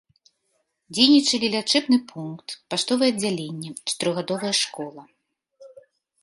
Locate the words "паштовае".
2.71-3.09